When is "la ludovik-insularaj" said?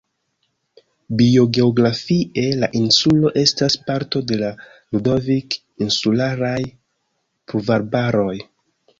4.39-6.57